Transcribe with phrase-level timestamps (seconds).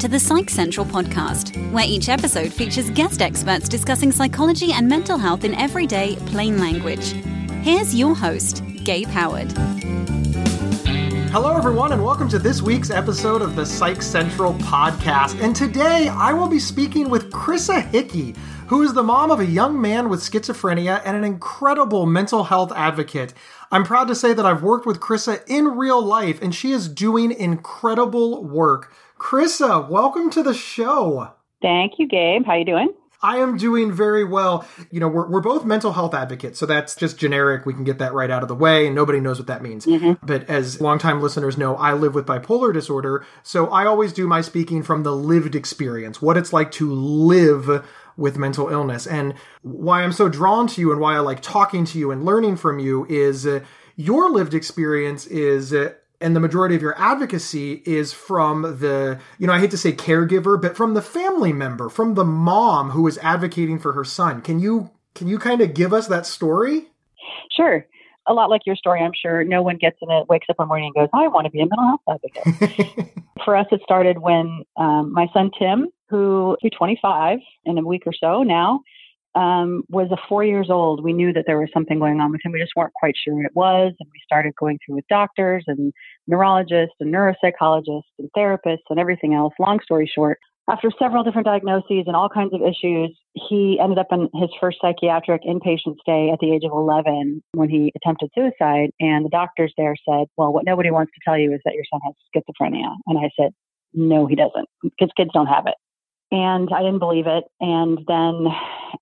[0.00, 5.16] To the Psych Central podcast, where each episode features guest experts discussing psychology and mental
[5.16, 7.12] health in everyday, plain language.
[7.62, 9.50] Here's your host, Gabe Howard.
[11.32, 15.40] Hello, everyone, and welcome to this week's episode of the Psych Central podcast.
[15.42, 18.34] And today I will be speaking with Chrisa Hickey,
[18.66, 22.70] who is the mom of a young man with schizophrenia and an incredible mental health
[22.76, 23.32] advocate.
[23.72, 26.86] I'm proud to say that I've worked with Chrisa in real life, and she is
[26.86, 28.92] doing incredible work.
[29.26, 31.32] Chrisa, welcome to the show.
[31.60, 32.46] Thank you, Gabe.
[32.46, 32.94] How you doing?
[33.20, 34.64] I am doing very well.
[34.92, 37.66] You know, we're, we're both mental health advocates, so that's just generic.
[37.66, 39.84] We can get that right out of the way, and nobody knows what that means.
[39.84, 40.24] Mm-hmm.
[40.24, 44.42] But as longtime listeners know, I live with bipolar disorder, so I always do my
[44.42, 47.84] speaking from the lived experience, what it's like to live
[48.16, 49.08] with mental illness.
[49.08, 52.24] And why I'm so drawn to you and why I like talking to you and
[52.24, 53.64] learning from you is uh,
[53.96, 55.72] your lived experience is.
[55.74, 59.78] Uh, and the majority of your advocacy is from the, you know, I hate to
[59.78, 64.04] say caregiver, but from the family member, from the mom who is advocating for her
[64.04, 64.40] son.
[64.40, 66.88] Can you can you kind of give us that story?
[67.50, 67.86] Sure.
[68.28, 70.68] A lot like your story, I'm sure no one gets in it, wakes up one
[70.68, 73.08] morning and goes, I want to be a mental health advocate.
[73.44, 78.04] for us, it started when um, my son Tim who is 25 in a week
[78.06, 78.80] or so now,
[79.36, 81.04] um, was a four years old.
[81.04, 82.52] We knew that there was something going on with him.
[82.52, 83.92] We just weren't quite sure what it was.
[84.00, 85.92] And we started going through with doctors and
[86.26, 89.52] neurologists and neuropsychologists and therapists and everything else.
[89.60, 94.08] Long story short, after several different diagnoses and all kinds of issues, he ended up
[94.10, 98.90] in his first psychiatric inpatient stay at the age of 11 when he attempted suicide.
[98.98, 101.84] And the doctors there said, Well, what nobody wants to tell you is that your
[101.92, 102.90] son has schizophrenia.
[103.06, 103.52] And I said,
[103.94, 105.74] No, he doesn't, because kids don't have it.
[106.32, 107.44] And I didn't believe it.
[107.60, 108.46] And then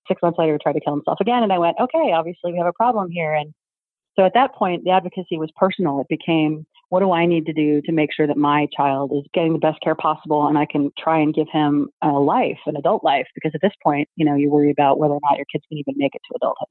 [0.07, 1.43] six months later, he tried to kill himself again.
[1.43, 3.33] And I went, okay, obviously we have a problem here.
[3.33, 3.53] And
[4.15, 5.99] so at that point, the advocacy was personal.
[5.99, 9.23] It became, what do I need to do to make sure that my child is
[9.33, 12.77] getting the best care possible and I can try and give him a life, an
[12.77, 13.27] adult life?
[13.33, 15.79] Because at this point, you know, you worry about whether or not your kids can
[15.79, 16.67] even make it to adulthood.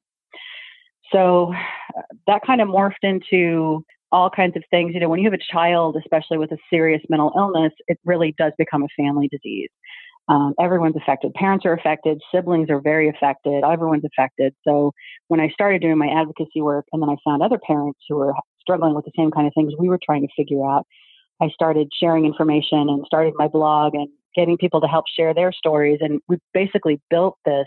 [1.12, 1.52] So
[1.96, 4.94] uh, that kind of morphed into all kinds of things.
[4.94, 8.34] You know, when you have a child, especially with a serious mental illness, it really
[8.38, 9.68] does become a family disease.
[10.28, 11.34] Um, everyone's affected.
[11.34, 12.20] Parents are affected.
[12.34, 13.62] Siblings are very affected.
[13.62, 14.54] Everyone's affected.
[14.66, 14.92] So
[15.28, 18.32] when I started doing my advocacy work, and then I found other parents who were
[18.60, 20.86] struggling with the same kind of things we were trying to figure out,
[21.42, 25.52] I started sharing information and started my blog and getting people to help share their
[25.52, 25.98] stories.
[26.00, 27.66] And we basically built this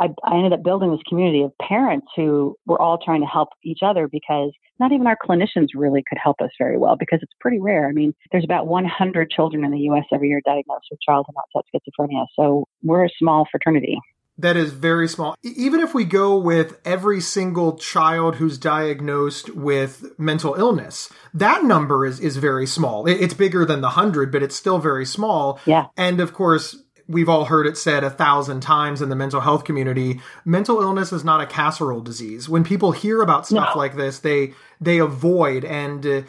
[0.00, 3.50] I, I ended up building this community of parents who were all trying to help
[3.62, 7.32] each other because not even our clinicians really could help us very well because it's
[7.38, 7.86] pretty rare.
[7.86, 10.04] I mean, there's about 100 children in the U.S.
[10.12, 12.24] every year diagnosed with childhood onset schizophrenia.
[12.34, 13.98] So we're a small fraternity.
[14.38, 15.34] That is very small.
[15.42, 22.06] Even if we go with every single child who's diagnosed with mental illness, that number
[22.06, 23.06] is, is very small.
[23.06, 25.60] It's bigger than the 100, but it's still very small.
[25.66, 25.88] Yeah.
[25.94, 26.74] And of course,
[27.10, 31.12] we've all heard it said a thousand times in the mental health community mental illness
[31.12, 32.48] is not a casserole disease.
[32.48, 33.78] When people hear about stuff no.
[33.78, 35.64] like this they they avoid.
[35.64, 36.22] And uh,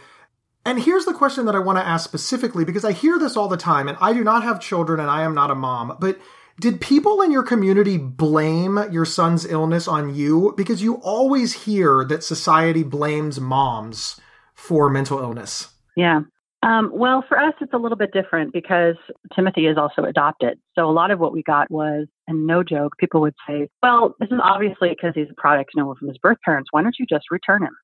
[0.65, 3.47] and here's the question that i want to ask specifically because i hear this all
[3.47, 6.19] the time and i do not have children and i am not a mom but
[6.59, 10.53] did people in your community blame your son's illness on you?
[10.55, 14.21] Because you always hear that society blames moms
[14.53, 15.69] for mental illness.
[15.95, 16.21] Yeah
[16.63, 18.95] um, well, for us, it's a little bit different because
[19.35, 20.59] Timothy is also adopted.
[20.75, 24.15] So a lot of what we got was, and no joke, people would say, well,
[24.19, 26.69] this is obviously because he's a product, you know, from his birth parents.
[26.71, 27.75] Why don't you just return him?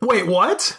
[0.00, 0.76] Wait, what?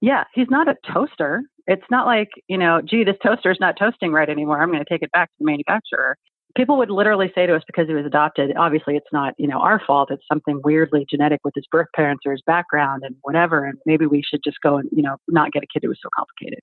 [0.00, 1.42] Yeah, he's not a toaster.
[1.66, 4.60] It's not like, you know, gee, this toaster is not toasting right anymore.
[4.60, 6.16] I'm going to take it back to the manufacturer.
[6.56, 9.58] People would literally say to us because he was adopted, obviously it's not, you know,
[9.58, 10.10] our fault.
[10.10, 13.66] It's something weirdly genetic with his birth parents or his background and whatever.
[13.66, 15.98] And maybe we should just go and, you know, not get a kid who was
[16.02, 16.60] so complicated.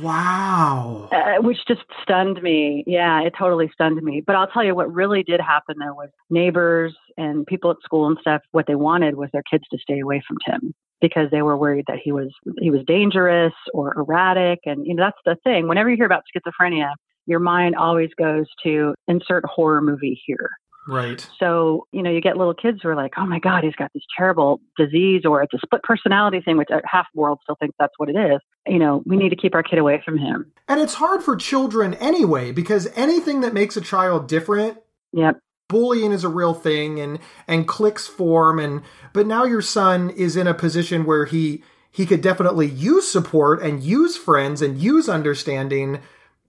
[0.00, 1.08] Wow.
[1.12, 2.82] Uh, which just stunned me.
[2.86, 4.22] Yeah, it totally stunned me.
[4.26, 8.06] But I'll tell you what really did happen there was neighbors and people at school
[8.06, 11.42] and stuff, what they wanted was their kids to stay away from Tim because they
[11.42, 15.36] were worried that he was he was dangerous or erratic and you know that's the
[15.44, 15.68] thing.
[15.68, 16.92] Whenever you hear about schizophrenia,
[17.26, 20.50] your mind always goes to insert horror movie here.
[20.88, 21.26] Right.
[21.38, 23.90] So, you know, you get little kids who are like, oh my God, he's got
[23.92, 27.74] this terrible disease, or it's a split personality thing, which half the world still thinks
[27.78, 28.38] that's what it is.
[28.66, 30.50] You know, we need to keep our kid away from him.
[30.68, 34.78] And it's hard for children anyway, because anything that makes a child different.
[35.12, 35.38] Yep.
[35.68, 37.18] Bullying is a real thing and
[37.48, 38.82] and cliques form and
[39.12, 43.60] but now your son is in a position where he he could definitely use support
[43.60, 46.00] and use friends and use understanding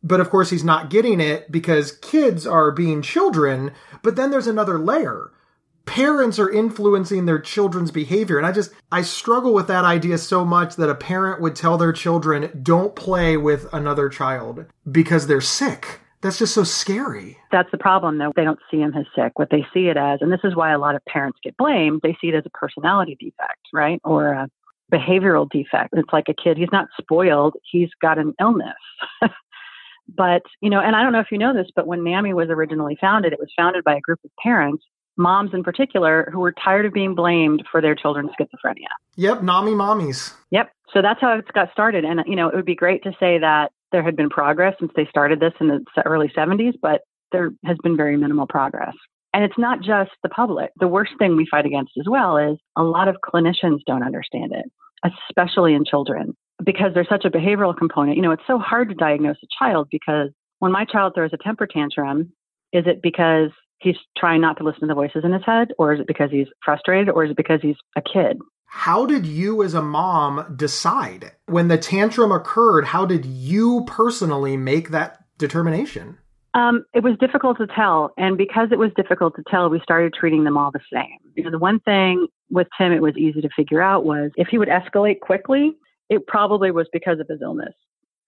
[0.04, 3.72] but of course, he's not getting it because kids are being children.
[4.04, 5.31] But then there's another layer.
[5.88, 8.38] Parents are influencing their children's behavior.
[8.38, 11.78] And I just, I struggle with that idea so much that a parent would tell
[11.78, 16.01] their children, don't play with another child because they're sick.
[16.22, 17.38] That's just so scary.
[17.51, 18.34] That's the problem, though.
[18.36, 19.39] They don't see him as sick.
[19.39, 22.01] What they see it as, and this is why a lot of parents get blamed,
[22.04, 24.01] they see it as a personality defect, right?
[24.04, 24.50] Or a
[24.92, 25.94] behavioral defect.
[25.94, 28.74] It's like a kid, he's not spoiled, he's got an illness.
[30.07, 32.50] but, you know, and I don't know if you know this, but when NAMI was
[32.50, 34.83] originally founded, it was founded by a group of parents
[35.18, 38.88] moms in particular who were tired of being blamed for their children's schizophrenia.
[39.16, 40.34] Yep, NAMI mommies.
[40.52, 40.72] Yep.
[40.94, 42.06] So that's how it got started.
[42.06, 44.92] And, you know, it would be great to say that there had been progress since
[44.96, 48.94] they started this in the early 70s, but there has been very minimal progress.
[49.34, 50.72] And it's not just the public.
[50.80, 54.54] The worst thing we fight against as well is a lot of clinicians don't understand
[54.54, 54.66] it,
[55.30, 58.16] especially in children, because there's such a behavioral component.
[58.16, 60.30] You know, it's so hard to diagnose a child because
[60.60, 62.31] when my child throws a temper tantrum,
[62.74, 65.94] is it because he's trying not to listen to the voices in his head, or
[65.94, 68.38] is it because he's frustrated, or is it because he's a kid?
[68.65, 72.85] How did you, as a mom, decide when the tantrum occurred?
[72.85, 76.18] How did you personally make that determination?
[76.53, 80.13] Um, it was difficult to tell, and because it was difficult to tell, we started
[80.13, 81.18] treating them all the same.
[81.35, 84.47] You know, the one thing with Tim, it was easy to figure out was if
[84.50, 85.73] he would escalate quickly,
[86.09, 87.73] it probably was because of his illness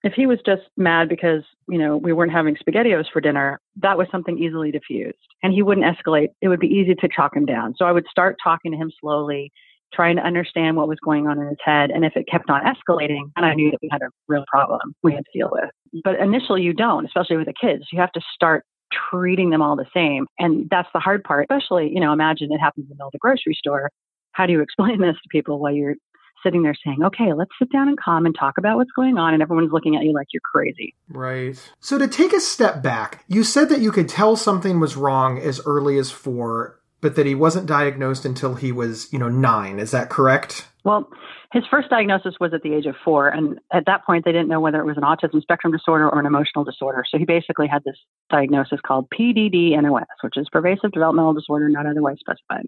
[0.03, 3.97] if he was just mad because you know we weren't having spaghettios for dinner that
[3.97, 6.29] was something easily diffused and he wouldn't escalate.
[6.41, 7.75] It would be easy to chalk him down.
[7.77, 9.51] So i would start talking to him slowly
[9.91, 12.61] trying to understand what was going on in his head and if it kept on
[12.61, 15.69] escalating and i knew that we had a real problem we had to deal with.
[16.03, 17.85] But initially you don't especially with the kids.
[17.91, 18.63] You have to start
[19.11, 22.57] treating them all the same and that's the hard part especially you know imagine it
[22.59, 23.89] happens in the middle of the grocery store.
[24.31, 25.95] How do you explain this to people while you're
[26.43, 29.33] sitting there saying, okay, let's sit down and calm and talk about what's going on.
[29.33, 30.95] And everyone's looking at you like you're crazy.
[31.09, 31.59] Right.
[31.79, 35.39] So, to take a step back, you said that you could tell something was wrong
[35.39, 39.79] as early as four, but that he wasn't diagnosed until he was, you know, nine.
[39.79, 40.67] Is that correct?
[40.83, 41.09] Well,
[41.51, 43.27] his first diagnosis was at the age of four.
[43.27, 46.19] And at that point, they didn't know whether it was an autism spectrum disorder or
[46.19, 47.03] an emotional disorder.
[47.09, 47.97] So he basically had this
[48.29, 52.67] diagnosis called PDD-NOS, which is pervasive developmental disorder not otherwise specified.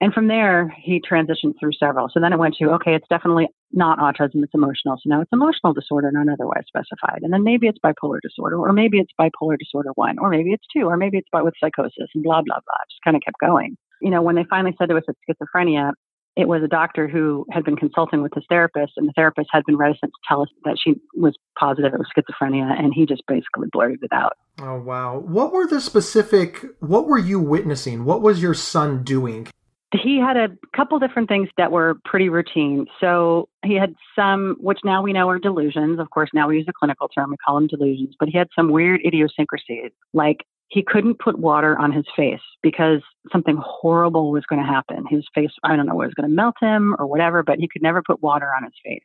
[0.00, 2.08] And from there, he transitioned through several.
[2.10, 4.96] So then it went to, okay, it's definitely not autism, it's emotional.
[4.96, 7.20] So now it's emotional disorder, not otherwise specified.
[7.22, 10.64] And then maybe it's bipolar disorder, or maybe it's bipolar disorder one, or maybe it's
[10.74, 12.84] two, or maybe it's with psychosis, and blah, blah, blah.
[12.90, 13.76] Just kind of kept going.
[14.00, 15.92] You know, when they finally said it was schizophrenia,
[16.36, 19.64] it was a doctor who had been consulting with his therapist, and the therapist had
[19.66, 23.22] been reticent to tell us that she was positive it was schizophrenia, and he just
[23.28, 24.32] basically blurted it out.
[24.62, 25.18] Oh, wow.
[25.18, 28.06] What were the specific, what were you witnessing?
[28.06, 29.48] What was your son doing?
[29.92, 32.86] He had a couple different things that were pretty routine.
[33.00, 35.98] So he had some, which now we know are delusions.
[35.98, 38.48] Of course, now we use a clinical term, we call them delusions, but he had
[38.54, 39.90] some weird idiosyncrasies.
[40.12, 43.00] Like he couldn't put water on his face because
[43.32, 45.04] something horrible was going to happen.
[45.08, 47.82] His face, I don't know, was going to melt him or whatever, but he could
[47.82, 49.02] never put water on his face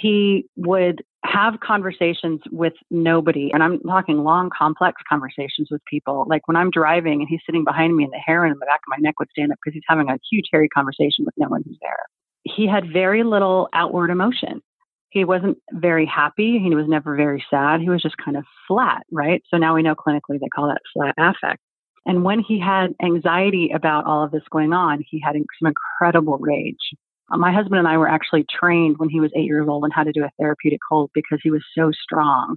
[0.00, 3.50] he would have conversations with nobody.
[3.52, 6.24] And I'm talking long, complex conversations with people.
[6.28, 8.80] Like when I'm driving and he's sitting behind me and the hair in the back
[8.80, 11.48] of my neck would stand up because he's having a huge, hairy conversation with no
[11.48, 11.98] one who's there.
[12.44, 14.62] He had very little outward emotion.
[15.10, 16.58] He wasn't very happy.
[16.58, 17.80] He was never very sad.
[17.80, 19.42] He was just kind of flat, right?
[19.48, 21.60] So now we know clinically they call that flat affect.
[22.06, 26.38] And when he had anxiety about all of this going on, he had some incredible
[26.38, 26.94] rage.
[27.30, 29.90] Uh, my husband and I were actually trained when he was eight years old on
[29.90, 32.56] how to do a therapeutic hold because he was so strong.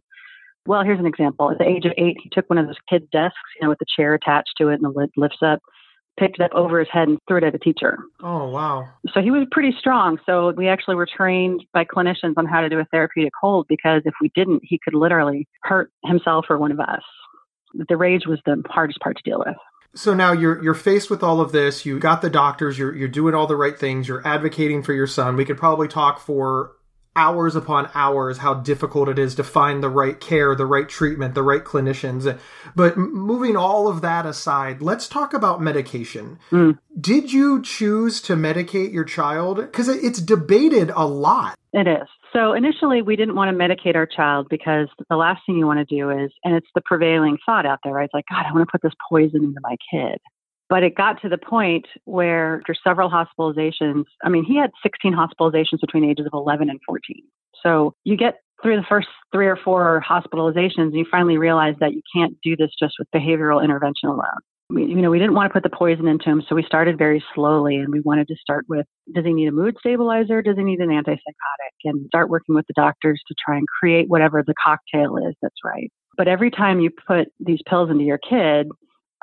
[0.65, 1.51] Well, here's an example.
[1.51, 3.79] At the age of eight, he took one of those kid desks, you know, with
[3.79, 5.59] the chair attached to it and the lid lifts up,
[6.17, 7.97] picked it up over his head and threw it at a teacher.
[8.21, 8.87] Oh, wow.
[9.13, 10.19] So he was pretty strong.
[10.25, 14.03] So we actually were trained by clinicians on how to do a therapeutic hold because
[14.05, 17.01] if we didn't, he could literally hurt himself or one of us.
[17.89, 19.57] The rage was the hardest part to deal with.
[19.95, 21.85] So now you're you're faced with all of this.
[21.85, 22.77] You got the doctors.
[22.77, 24.07] You're you're doing all the right things.
[24.07, 25.35] You're advocating for your son.
[25.35, 26.71] We could probably talk for
[27.15, 31.35] hours upon hours how difficult it is to find the right care, the right treatment,
[31.35, 32.39] the right clinicians.
[32.75, 36.39] But moving all of that aside, let's talk about medication.
[36.51, 36.79] Mm.
[36.99, 39.57] Did you choose to medicate your child?
[39.57, 41.57] Because it's debated a lot.
[41.71, 42.07] It is.
[42.33, 45.87] So initially, we didn't want to medicate our child because the last thing you want
[45.87, 48.05] to do is, and it's the prevailing thought out there, right?
[48.05, 50.17] It's like, God, I want to put this poison into my kid.
[50.67, 55.13] But it got to the point where, after several hospitalizations, I mean, he had 16
[55.13, 57.21] hospitalizations between the ages of 11 and 14.
[57.61, 61.93] So you get through the first three or four hospitalizations, and you finally realize that
[61.93, 64.39] you can't do this just with behavioral intervention alone
[64.73, 66.97] we, you know, we didn't want to put the poison into him, so we started
[66.97, 70.41] very slowly, and we wanted to start with: Does he need a mood stabilizer?
[70.41, 71.73] Does he need an antipsychotic?
[71.85, 75.55] And start working with the doctors to try and create whatever the cocktail is that's
[75.63, 75.91] right.
[76.17, 78.67] But every time you put these pills into your kid,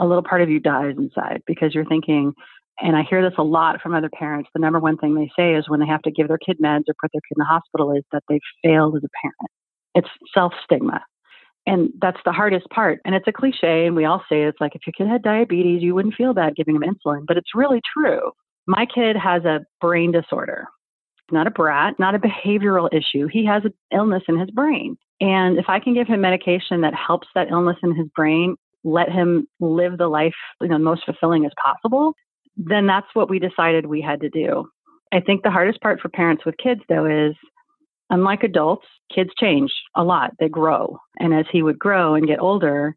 [0.01, 2.33] a little part of you dies inside because you're thinking,
[2.81, 4.49] and I hear this a lot from other parents.
[4.55, 6.85] The number one thing they say is when they have to give their kid meds
[6.89, 9.51] or put their kid in the hospital is that they've failed as a parent.
[9.95, 11.03] It's self stigma.
[11.67, 13.01] And that's the hardest part.
[13.05, 15.83] And it's a cliche, and we all say it's like if your kid had diabetes,
[15.83, 18.33] you wouldn't feel bad giving him insulin, but it's really true.
[18.67, 20.67] My kid has a brain disorder,
[21.31, 23.29] not a brat, not a behavioral issue.
[23.31, 24.97] He has an illness in his brain.
[25.21, 29.11] And if I can give him medication that helps that illness in his brain, let
[29.11, 32.15] him live the life you know most fulfilling as possible,
[32.57, 34.69] then that's what we decided we had to do.
[35.13, 37.35] I think the hardest part for parents with kids though is
[38.11, 40.33] unlike adults, kids change a lot.
[40.39, 40.99] They grow.
[41.19, 42.97] And as he would grow and get older,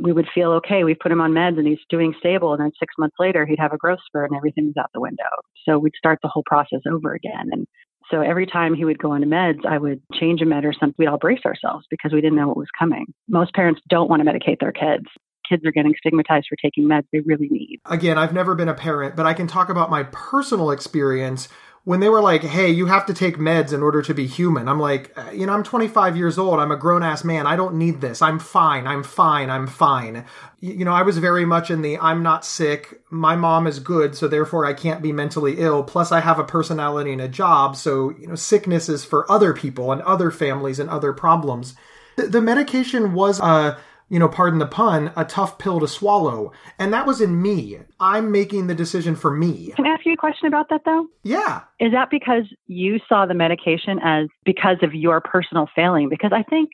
[0.00, 0.84] we would feel okay.
[0.84, 2.52] We put him on meds and he's doing stable.
[2.52, 5.00] And then six months later, he'd have a growth spurt and everything was out the
[5.00, 5.24] window.
[5.68, 7.48] So we'd start the whole process over again.
[7.50, 7.66] And
[8.10, 10.94] so every time he would go on meds, I would change a med or something.
[10.98, 13.06] We'd all brace ourselves because we didn't know what was coming.
[13.28, 15.06] Most parents don't want to medicate their kids.
[15.48, 17.80] Kids are getting stigmatized for taking meds they really need.
[17.86, 21.48] Again, I've never been a parent, but I can talk about my personal experience
[21.84, 24.68] when they were like, hey, you have to take meds in order to be human,
[24.68, 26.60] I'm like, uh, you know, I'm 25 years old.
[26.60, 27.44] I'm a grown ass man.
[27.44, 28.22] I don't need this.
[28.22, 28.86] I'm fine.
[28.86, 29.50] I'm fine.
[29.50, 30.24] I'm fine.
[30.60, 33.00] You know, I was very much in the I'm not sick.
[33.10, 34.14] My mom is good.
[34.14, 35.82] So therefore I can't be mentally ill.
[35.82, 37.74] Plus I have a personality and a job.
[37.74, 41.74] So, you know, sickness is for other people and other families and other problems.
[42.14, 43.76] The, the medication was, uh,
[44.12, 46.52] you know, pardon the pun, a tough pill to swallow.
[46.78, 47.78] And that was in me.
[47.98, 49.72] I'm making the decision for me.
[49.74, 51.06] Can I ask you a question about that though?
[51.22, 51.62] Yeah.
[51.80, 56.10] Is that because you saw the medication as because of your personal failing?
[56.10, 56.72] Because I think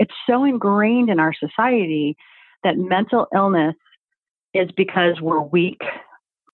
[0.00, 2.16] it's so ingrained in our society
[2.64, 3.76] that mental illness
[4.52, 5.82] is because we're weak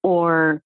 [0.02, 0.60] or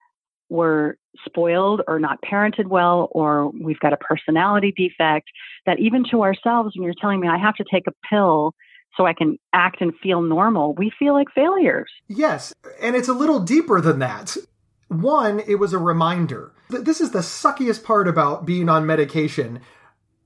[0.48, 5.28] we're spoiled or not parented well or we've got a personality defect
[5.64, 8.52] that even to ourselves when you're telling me I have to take a pill
[8.96, 11.90] so I can act and feel normal, we feel like failures.
[12.08, 14.36] Yes, and it's a little deeper than that.
[14.88, 16.52] One, it was a reminder.
[16.68, 19.60] This is the suckiest part about being on medication.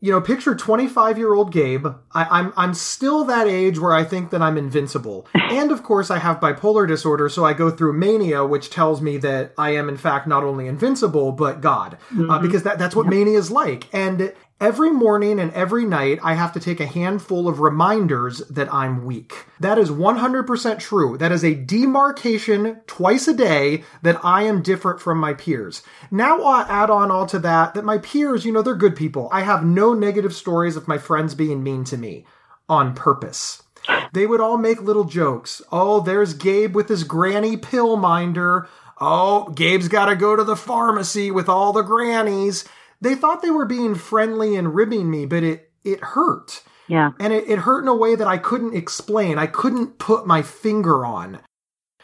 [0.01, 1.87] You know, picture 25 year old Gabe.
[2.13, 6.11] I, I'm I'm still that age where I think that I'm invincible, and of course
[6.11, 9.89] I have bipolar disorder, so I go through mania, which tells me that I am
[9.89, 12.31] in fact not only invincible but God, uh, mm-hmm.
[12.31, 13.89] uh, because that that's what mania is like.
[13.95, 18.73] And Every morning and every night, I have to take a handful of reminders that
[18.73, 19.47] I'm weak.
[19.59, 21.19] That is 100% true.
[21.19, 25.83] That is a demarcation twice a day that I am different from my peers.
[26.11, 29.29] Now I'll add on all to that that my peers, you know, they're good people.
[29.33, 32.25] I have no negative stories of my friends being mean to me
[32.69, 33.65] on purpose.
[34.13, 35.63] They would all make little jokes.
[35.73, 38.69] Oh, there's Gabe with his granny pill minder.
[39.01, 42.65] Oh, Gabe's got to go to the pharmacy with all the grannies
[43.05, 46.63] they thought they were being friendly and ribbing me, but it it hurt.
[46.89, 47.13] Yeah.
[47.19, 49.39] And it, it hurt in a way that I couldn't explain.
[49.39, 51.41] I couldn't put my finger on.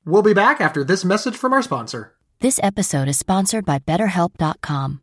[0.04, 2.14] We'll be back after this message from our sponsor.
[2.40, 5.02] This episode is sponsored by BetterHelp.com.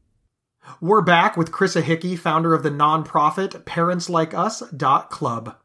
[0.79, 5.55] We're back with Chrisa Hickey, founder of the nonprofit ParentsLikeUs.club.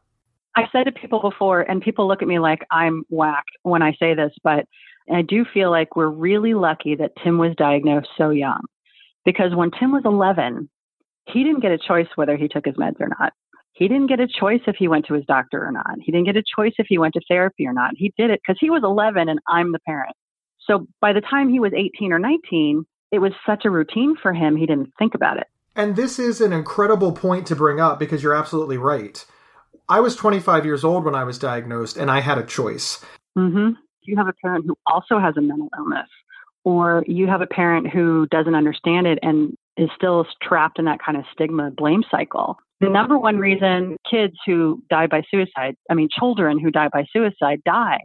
[0.55, 3.93] I've said to people before, and people look at me like I'm whacked when I
[3.99, 4.65] say this, but
[5.13, 8.61] I do feel like we're really lucky that Tim was diagnosed so young.
[9.23, 10.69] Because when Tim was 11,
[11.27, 13.33] he didn't get a choice whether he took his meds or not.
[13.73, 15.99] He didn't get a choice if he went to his doctor or not.
[16.01, 17.91] He didn't get a choice if he went to therapy or not.
[17.95, 20.15] He did it because he was 11 and I'm the parent.
[20.61, 24.33] So by the time he was 18 or 19, it was such a routine for
[24.33, 25.47] him, he didn't think about it.
[25.75, 29.23] And this is an incredible point to bring up because you're absolutely right.
[29.89, 33.03] I was 25 years old when I was diagnosed, and I had a choice.
[33.37, 33.73] Mm-hmm.
[34.01, 36.09] You have a parent who also has a mental illness,
[36.63, 40.99] or you have a parent who doesn't understand it and is still trapped in that
[41.03, 42.57] kind of stigma blame cycle.
[42.79, 47.05] The number one reason kids who die by suicide, I mean, children who die by
[47.11, 47.99] suicide die,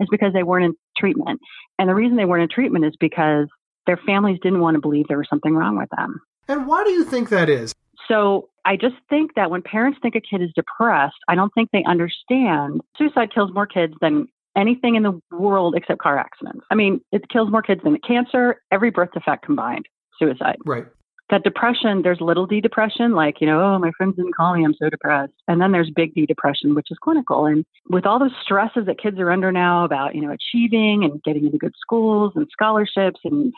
[0.00, 1.40] is because they weren't in treatment.
[1.78, 3.46] And the reason they weren't in treatment is because
[3.88, 6.20] their families didn't want to believe there was something wrong with them.
[6.46, 7.74] And why do you think that is?
[8.06, 11.70] So I just think that when parents think a kid is depressed, I don't think
[11.72, 16.66] they understand suicide kills more kids than anything in the world except car accidents.
[16.70, 19.86] I mean, it kills more kids than cancer, every birth defect combined,
[20.18, 20.56] suicide.
[20.66, 20.84] Right.
[21.30, 24.64] That depression, there's little d depression, like, you know, oh, my friends didn't call me,
[24.64, 25.34] I'm so depressed.
[25.46, 27.44] And then there's big D depression, which is clinical.
[27.44, 31.22] And with all the stresses that kids are under now about, you know, achieving and
[31.22, 33.52] getting into good schools and scholarships and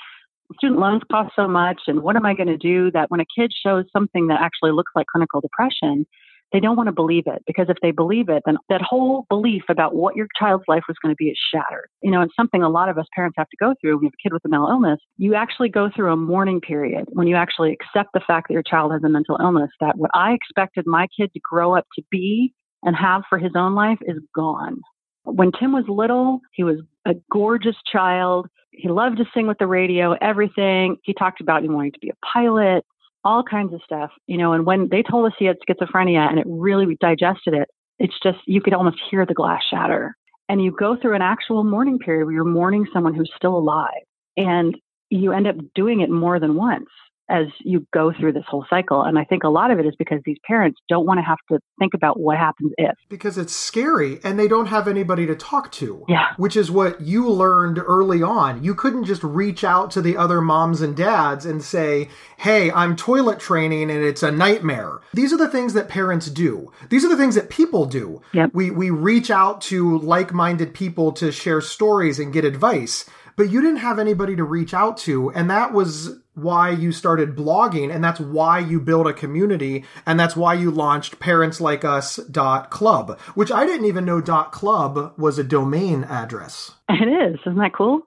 [0.57, 3.27] student loans cost so much and what am I going to do that when a
[3.39, 6.07] kid shows something that actually looks like clinical depression,
[6.53, 9.63] they don't want to believe it because if they believe it, then that whole belief
[9.69, 11.89] about what your child's life was going to be is shattered.
[12.03, 14.13] You know, it's something a lot of us parents have to go through you have
[14.13, 14.99] a kid with a mental illness.
[15.17, 18.63] You actually go through a mourning period when you actually accept the fact that your
[18.63, 22.03] child has a mental illness, that what I expected my kid to grow up to
[22.11, 22.53] be
[22.83, 24.81] and have for his own life is gone.
[25.25, 28.49] When Tim was little, he was a gorgeous child.
[28.73, 30.97] He loved to sing with the radio, everything.
[31.03, 32.85] He talked about him wanting to be a pilot
[33.25, 34.53] all kinds of stuff, you know.
[34.53, 38.39] And when they told us he had schizophrenia and it really digested it, it's just,
[38.47, 40.17] you could almost hear the glass shatter.
[40.49, 44.03] And you go through an actual mourning period where you're mourning someone who's still alive.
[44.37, 44.77] And
[45.11, 46.89] you end up doing it more than once
[47.31, 49.03] as you go through this whole cycle.
[49.03, 51.39] And I think a lot of it is because these parents don't want to have
[51.51, 52.95] to think about what happens if.
[53.09, 56.05] Because it's scary and they don't have anybody to talk to.
[56.09, 56.29] Yeah.
[56.37, 58.63] Which is what you learned early on.
[58.63, 62.09] You couldn't just reach out to the other moms and dads and say,
[62.39, 65.01] hey, I'm toilet training and it's a nightmare.
[65.15, 66.73] These are the things that parents do.
[66.89, 68.21] These are the things that people do.
[68.33, 68.51] Yep.
[68.53, 73.09] We, we reach out to like minded people to share stories and get advice
[73.41, 75.31] but you didn't have anybody to reach out to.
[75.31, 77.95] And that was why you started blogging.
[77.95, 79.85] And that's why you built a community.
[80.07, 85.45] And that's why you launched parentslikeus.club, which I didn't even know dot .club was a
[85.45, 86.73] domain address.
[86.89, 87.41] It is.
[87.41, 88.07] Isn't that cool?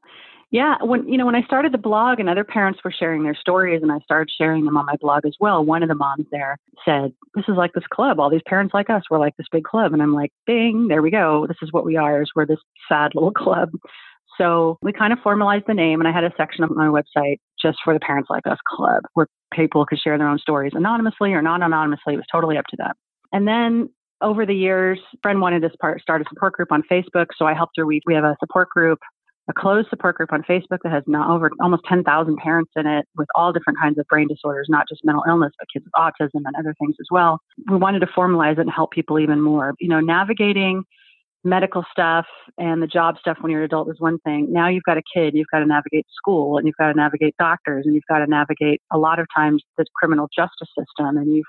[0.54, 3.34] Yeah, when you know when I started the blog and other parents were sharing their
[3.34, 6.28] stories and I started sharing them on my blog as well, one of the moms
[6.32, 8.20] there said, "This is like this club.
[8.20, 9.02] All these parents like us.
[9.10, 11.48] We're like this big club." And I'm like, "Bing, there we go.
[11.48, 12.22] This is what we are.
[12.22, 13.72] Is we're this sad little club."
[14.38, 17.38] So we kind of formalized the name, and I had a section of my website
[17.62, 21.34] just for the Parents Like Us Club where people could share their own stories anonymously
[21.34, 22.14] or non anonymously.
[22.14, 22.94] It was totally up to them.
[23.32, 23.90] And then
[24.22, 27.74] over the years, friend wanted to start a support group on Facebook, so I helped
[27.78, 27.86] her.
[27.86, 29.00] We, we have a support group,
[29.50, 33.06] a closed support group on Facebook that has now over almost 10,000 parents in it
[33.18, 36.42] with all different kinds of brain disorders, not just mental illness, but kids with autism
[36.46, 37.40] and other things as well.
[37.70, 39.74] We wanted to formalize it and help people even more.
[39.80, 40.84] You know, navigating
[41.44, 42.26] medical stuff
[42.58, 44.48] and the job stuff when you're an adult is one thing.
[44.52, 47.36] Now you've got a kid, you've got to navigate school and you've got to navigate
[47.38, 51.36] doctors and you've got to navigate a lot of times the criminal justice system and
[51.36, 51.46] you've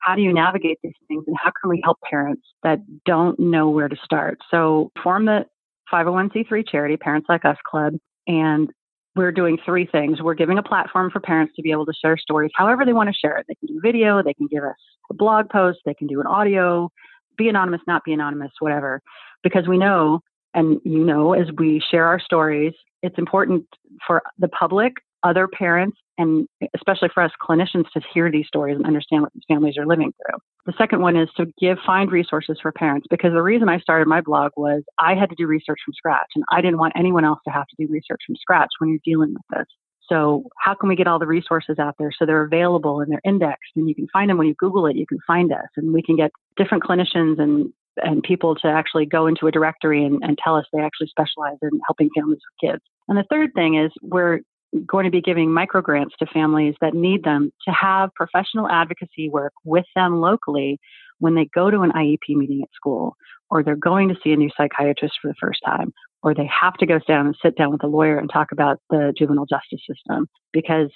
[0.00, 3.68] how do you navigate these things and how can we help parents that don't know
[3.68, 4.38] where to start?
[4.50, 5.44] So form the
[5.92, 7.94] 501c3 charity, Parents Like Us Club,
[8.26, 8.70] and
[9.14, 10.22] we're doing three things.
[10.22, 13.10] We're giving a platform for parents to be able to share stories however they want
[13.10, 13.44] to share it.
[13.46, 14.76] They can do video, they can give us
[15.10, 16.88] a blog post, they can do an audio,
[17.36, 19.02] be anonymous, not be anonymous, whatever
[19.42, 20.20] because we know,
[20.54, 23.64] and you know, as we share our stories, it's important
[24.06, 28.86] for the public, other parents, and especially for us clinicians to hear these stories and
[28.86, 30.38] understand what these families are living through.
[30.66, 34.06] The second one is to give find resources for parents because the reason I started
[34.06, 37.24] my blog was I had to do research from scratch and I didn't want anyone
[37.24, 39.66] else to have to do research from scratch when you're dealing with this.
[40.10, 43.20] So how can we get all the resources out there so they're available and they're
[43.24, 45.94] indexed and you can find them when you Google it, you can find us and
[45.94, 47.72] we can get different clinicians and
[48.02, 51.58] and people to actually go into a directory and, and tell us they actually specialize
[51.62, 52.82] in helping families with kids.
[53.08, 54.40] And the third thing is we're
[54.86, 59.28] going to be giving micro grants to families that need them to have professional advocacy
[59.28, 60.78] work with them locally
[61.18, 63.16] when they go to an IEP meeting at school,
[63.50, 66.74] or they're going to see a new psychiatrist for the first time, or they have
[66.74, 69.80] to go down and sit down with a lawyer and talk about the juvenile justice
[69.86, 70.90] system because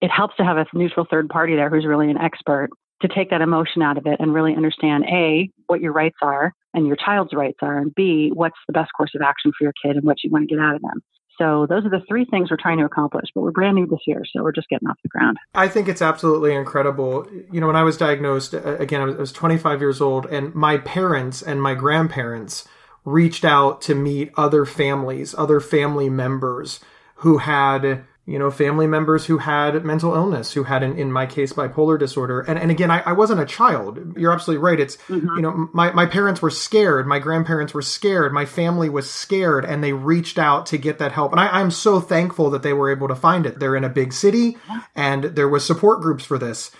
[0.00, 2.70] it helps to have a neutral third party there who's really an expert
[3.02, 6.52] to take that emotion out of it and really understand A, what your rights are
[6.74, 9.72] and your child's rights are, and B, what's the best course of action for your
[9.84, 11.02] kid and what you want to get out of them.
[11.38, 14.00] So those are the three things we're trying to accomplish, but we're brand new this
[14.06, 15.38] year, so we're just getting off the ground.
[15.54, 17.26] I think it's absolutely incredible.
[17.50, 21.40] You know, when I was diagnosed, again, I was 25 years old, and my parents
[21.40, 22.68] and my grandparents
[23.06, 26.78] reached out to meet other families, other family members
[27.16, 31.26] who had you know, family members who had mental illness, who had, an, in my
[31.26, 32.42] case, bipolar disorder.
[32.42, 33.98] And, and again, I, I wasn't a child.
[34.16, 34.78] You're absolutely right.
[34.78, 35.34] It's, mm-hmm.
[35.34, 37.08] you know, my, my parents were scared.
[37.08, 38.32] My grandparents were scared.
[38.32, 41.32] My family was scared and they reached out to get that help.
[41.32, 43.58] And I, I'm so thankful that they were able to find it.
[43.58, 44.56] They're in a big city
[44.94, 46.70] and there was support groups for this.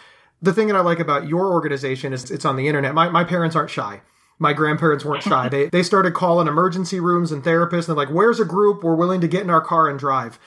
[0.40, 2.94] The thing that I like about your organization is it's on the internet.
[2.94, 4.02] My, my parents aren't shy
[4.42, 5.48] my grandparents weren't shy.
[5.50, 8.82] they they started calling emergency rooms and therapists and they're like, "Where's a group?
[8.82, 10.38] We're willing to get in our car and drive."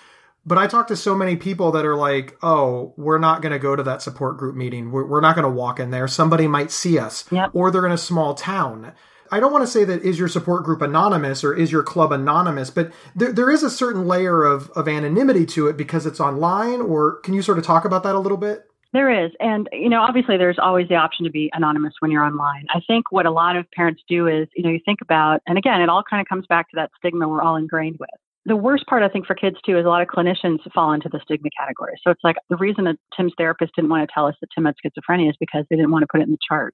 [0.45, 3.59] But I talk to so many people that are like, oh, we're not going to
[3.59, 4.91] go to that support group meeting.
[4.91, 6.07] We're, we're not going to walk in there.
[6.07, 7.25] Somebody might see us.
[7.31, 7.51] Yep.
[7.53, 8.93] Or they're in a small town.
[9.31, 12.11] I don't want to say that is your support group anonymous or is your club
[12.11, 16.19] anonymous, but there, there is a certain layer of, of anonymity to it because it's
[16.19, 16.81] online.
[16.81, 18.65] Or can you sort of talk about that a little bit?
[18.91, 19.31] There is.
[19.39, 22.65] And, you know, obviously there's always the option to be anonymous when you're online.
[22.69, 25.57] I think what a lot of parents do is, you know, you think about, and
[25.57, 28.09] again, it all kind of comes back to that stigma we're all ingrained with
[28.45, 31.09] the worst part, I think, for kids too is a lot of clinicians fall into
[31.09, 31.93] the stigma category.
[32.03, 34.65] So it's like the reason that Tim's therapist didn't want to tell us that Tim
[34.65, 36.73] had schizophrenia is because they didn't want to put it in the chart.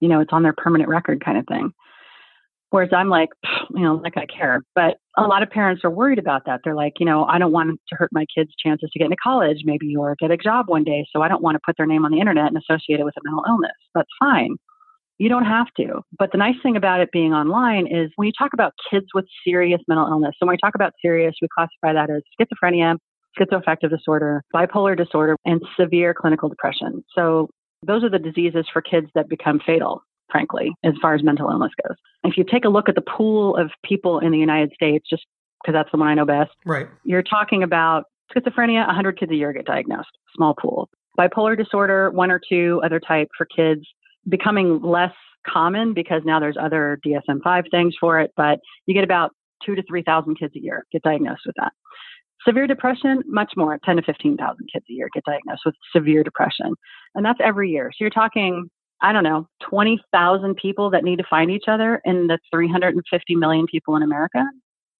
[0.00, 1.72] You know, it's on their permanent record kind of thing.
[2.70, 3.30] Whereas I'm like,
[3.74, 4.62] you know, like I care.
[4.74, 6.60] But a lot of parents are worried about that.
[6.64, 9.16] They're like, you know, I don't want to hurt my kids' chances to get into
[9.22, 11.04] college, maybe, or get a job one day.
[11.12, 13.16] So I don't want to put their name on the internet and associate it with
[13.16, 13.72] a mental illness.
[13.94, 14.56] That's fine.
[15.20, 16.00] You don't have to.
[16.18, 19.26] But the nice thing about it being online is when you talk about kids with
[19.44, 22.96] serious mental illness, so when we talk about serious, we classify that as schizophrenia,
[23.38, 27.04] schizoaffective disorder, bipolar disorder, and severe clinical depression.
[27.14, 27.50] So
[27.86, 31.72] those are the diseases for kids that become fatal frankly, as far as mental illness
[31.84, 31.96] goes.
[32.22, 35.24] If you take a look at the pool of people in the United States, just
[35.60, 36.86] because that's the one I know best, right?
[37.04, 40.88] You're talking about schizophrenia, 100 kids a year get diagnosed, small pool.
[41.18, 43.82] Bipolar disorder, one or two other type for kids,
[44.28, 45.12] becoming less
[45.46, 49.32] common because now there's other DSM-5 things for it, but you get about
[49.64, 51.72] two to 3,000 kids a year get diagnosed with that.
[52.46, 56.74] Severe depression, much more, 10 to 15,000 kids a year get diagnosed with severe depression.
[57.14, 57.90] And that's every year.
[57.92, 58.68] So you're talking
[59.02, 63.66] I don't know, 20,000 people that need to find each other in the 350 million
[63.66, 64.44] people in America,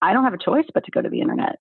[0.01, 1.57] I don't have a choice but to go to the internet.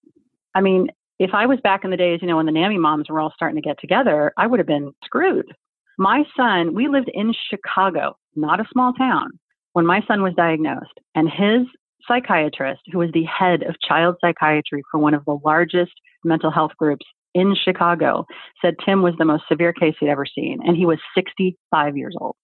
[0.56, 0.88] I mean,
[1.19, 3.34] if I was back in the days, you know, when the NAMI moms were all
[3.36, 5.54] starting to get together, I would have been screwed.
[6.00, 9.32] My son, we lived in Chicago, not a small town,
[9.74, 10.98] when my son was diagnosed.
[11.14, 11.68] And his
[12.08, 15.92] psychiatrist, who was the head of child psychiatry for one of the largest
[16.24, 18.26] mental health groups in Chicago
[18.62, 22.16] said Tim was the most severe case he'd ever seen, and he was 65 years
[22.20, 22.38] old.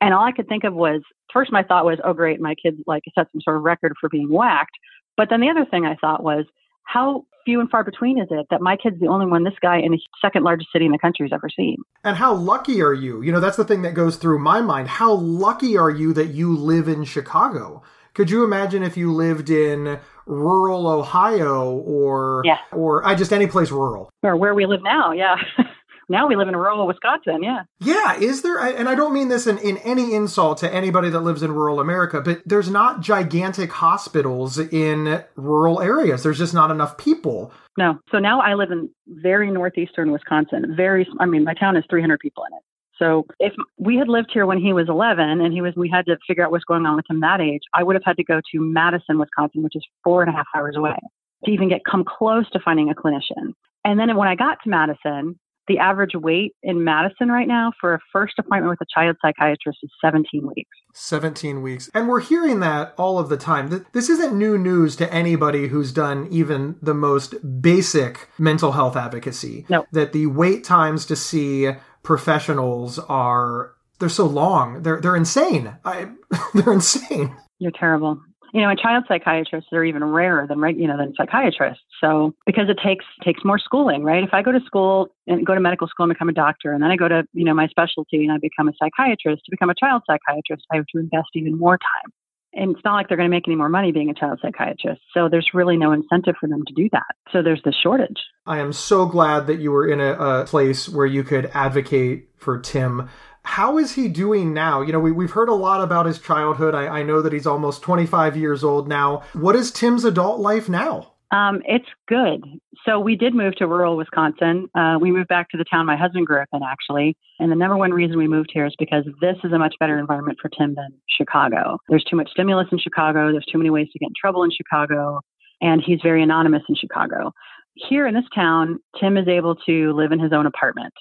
[0.00, 1.02] And all I could think of was
[1.32, 4.08] first, my thought was, oh, great, my kid like set some sort of record for
[4.08, 4.76] being whacked.
[5.16, 6.44] But then the other thing I thought was,
[6.84, 9.78] how few and far between is it that my kid's the only one this guy
[9.78, 11.76] in the second largest city in the country has ever seen?
[12.02, 13.20] And how lucky are you?
[13.22, 14.88] You know, that's the thing that goes through my mind.
[14.88, 17.82] How lucky are you that you live in Chicago?
[18.14, 22.58] Could you imagine if you lived in rural Ohio or yeah.
[22.72, 24.10] or I just any place rural.
[24.22, 25.36] Or where we live now, yeah.
[26.08, 27.64] now we live in rural Wisconsin, yeah.
[27.80, 31.20] Yeah, is there and I don't mean this in, in any insult to anybody that
[31.20, 36.22] lives in rural America, but there's not gigantic hospitals in rural areas.
[36.22, 37.52] There's just not enough people.
[37.76, 37.98] No.
[38.10, 40.74] So now I live in very northeastern Wisconsin.
[40.76, 42.62] Very I mean my town has 300 people in it.
[42.98, 46.06] So if we had lived here when he was 11 and he was, we had
[46.06, 48.24] to figure out what's going on with him that age, I would have had to
[48.24, 50.96] go to Madison, Wisconsin, which is four and a half hours away
[51.44, 53.52] to even get come close to finding a clinician.
[53.84, 55.38] And then when I got to Madison,
[55.68, 59.78] the average wait in Madison right now for a first appointment with a child psychiatrist
[59.82, 60.70] is 17 weeks.
[60.92, 61.90] 17 weeks.
[61.94, 63.84] And we're hearing that all of the time.
[63.92, 69.66] This isn't new news to anybody who's done even the most basic mental health advocacy.
[69.68, 69.86] No.
[69.92, 71.70] That the wait times to see
[72.02, 74.82] professionals are they're so long.
[74.82, 75.76] They're they're insane.
[75.84, 76.10] I,
[76.54, 77.34] they're insane.
[77.58, 78.20] You're terrible.
[78.52, 81.82] You know, and child psychiatrists are even rarer than you know than psychiatrists.
[82.04, 84.22] So because it takes takes more schooling, right?
[84.22, 86.82] If I go to school and go to medical school and become a doctor, and
[86.82, 89.70] then I go to you know my specialty and I become a psychiatrist, to become
[89.70, 92.12] a child psychiatrist, I have to invest even more time
[92.56, 95.00] and it's not like they're going to make any more money being a child psychiatrist.
[95.12, 97.14] So there's really no incentive for them to do that.
[97.32, 98.22] So there's this shortage.
[98.46, 102.28] I am so glad that you were in a, a place where you could advocate
[102.36, 103.08] for Tim.
[103.42, 104.80] How is he doing now?
[104.80, 106.74] You know, we, we've heard a lot about his childhood.
[106.74, 109.22] I, I know that he's almost 25 years old now.
[109.32, 111.13] What is Tim's adult life now?
[111.34, 112.44] Um, it's good.
[112.86, 114.68] So we did move to rural Wisconsin.
[114.76, 117.16] Uh, we moved back to the town my husband grew up in, actually.
[117.40, 119.98] And the number one reason we moved here is because this is a much better
[119.98, 121.78] environment for Tim than Chicago.
[121.88, 123.32] There's too much stimulus in Chicago.
[123.32, 125.22] There's too many ways to get in trouble in Chicago.
[125.60, 127.32] And he's very anonymous in Chicago.
[127.74, 130.94] Here in this town, Tim is able to live in his own apartment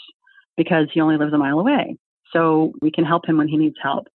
[0.57, 1.95] because he only lives a mile away.
[2.31, 4.07] So we can help him when he needs help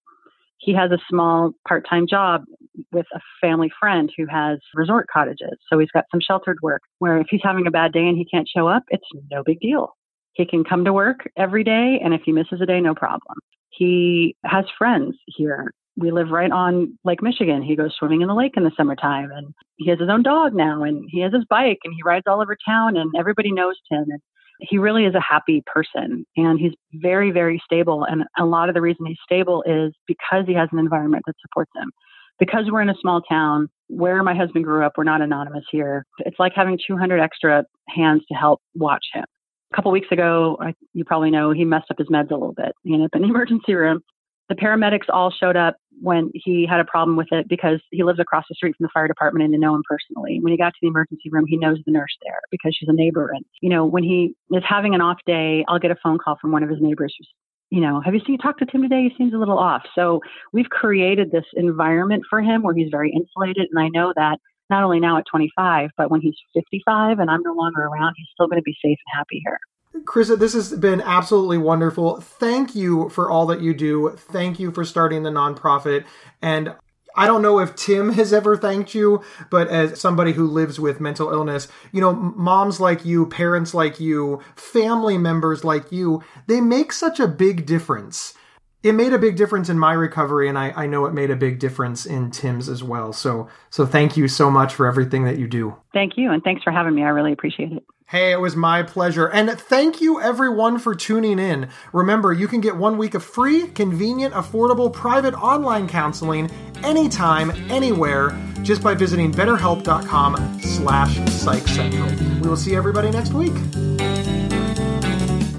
[0.59, 2.45] he has a small part-time job
[2.93, 5.57] with a family friend who has resort cottages.
[5.71, 8.25] So he's got some sheltered work where if he's having a bad day and he
[8.25, 9.95] can't show up, it's no big deal.
[10.33, 13.39] He can come to work every day, and if he misses a day, no problem.
[13.71, 15.73] He has friends here.
[15.97, 17.61] We live right on Lake Michigan.
[17.61, 20.55] He goes swimming in the lake in the summertime, and he has his own dog
[20.55, 23.75] now, and he has his bike, and he rides all over town, and everybody knows
[23.91, 24.05] him.
[24.09, 24.21] And
[24.61, 28.05] he really is a happy person and he's very, very stable.
[28.05, 31.35] And a lot of the reason he's stable is because he has an environment that
[31.41, 31.93] supports him.
[32.39, 36.05] Because we're in a small town where my husband grew up, we're not anonymous here.
[36.21, 39.25] It's like having 200 extra hands to help watch him.
[39.73, 42.55] A couple weeks ago, I, you probably know he messed up his meds a little
[42.55, 42.73] bit.
[42.85, 44.01] He ended up in the emergency room.
[44.49, 48.19] The paramedics all showed up when he had a problem with it because he lives
[48.19, 50.39] across the street from the fire department and they know him personally.
[50.41, 52.95] When he got to the emergency room, he knows the nurse there because she's a
[52.95, 53.31] neighbor.
[53.35, 56.39] And, you know, when he is having an off day, I'll get a phone call
[56.41, 57.29] from one of his neighbors who's,
[57.71, 59.03] you know, have you seen, talked to Tim today?
[59.03, 59.83] He seems a little off.
[59.95, 60.21] So
[60.53, 63.69] we've created this environment for him where he's very insulated.
[63.71, 64.39] And I know that
[64.71, 68.29] not only now at 25, but when he's 55 and I'm no longer around, he's
[68.33, 69.59] still going to be safe and happy here
[70.05, 72.21] Krista, this has been absolutely wonderful.
[72.21, 74.15] Thank you for all that you do.
[74.17, 76.05] Thank you for starting the nonprofit.
[76.43, 76.75] And
[77.19, 81.01] I don't know if Tim has ever thanked you, but as somebody who lives with
[81.01, 86.61] mental illness, you know, moms like you, parents like you, family members like you, they
[86.61, 88.35] make such a big difference.
[88.83, 91.37] It made a big difference in my recovery, and I, I know it made a
[91.37, 93.13] big difference in Tim's as well.
[93.13, 95.77] So, so thank you so much for everything that you do.
[95.93, 97.03] Thank you, and thanks for having me.
[97.03, 97.85] I really appreciate it.
[98.07, 99.27] Hey, it was my pleasure.
[99.27, 101.69] And thank you everyone for tuning in.
[101.93, 106.51] Remember, you can get one week of free, convenient, affordable private online counseling
[106.83, 112.41] anytime, anywhere, just by visiting betterhelp.com slash psychcentral.
[112.41, 113.53] We will see everybody next week.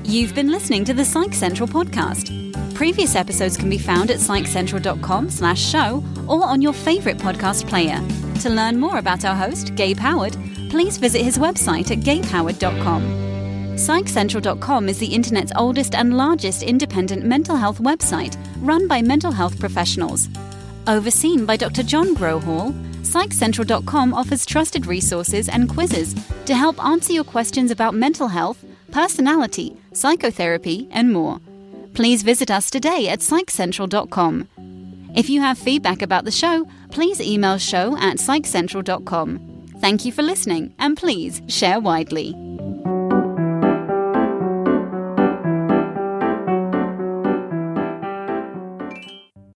[0.06, 2.50] You've been listening to the Psych Central podcast.
[2.80, 8.00] Previous episodes can be found at psychcentral.com slash show or on your favorite podcast player.
[8.40, 10.38] To learn more about our host, Gabe Howard,
[10.70, 13.02] please visit his website at gabehoward.com.
[13.74, 19.60] PsychCentral.com is the internet's oldest and largest independent mental health website run by mental health
[19.60, 20.30] professionals.
[20.88, 21.84] Overseen by Dr.
[21.84, 26.16] John Grohol, PsychCentral.com offers trusted resources and quizzes
[26.46, 28.64] to help answer your questions about mental health,
[28.94, 31.42] personality, psychotherapy, and more.
[32.00, 34.48] Please visit us today at PsychCentral.com.
[35.16, 39.66] If you have feedback about the show, please email show at PsychCentral.com.
[39.82, 42.34] Thank you for listening, and please share widely.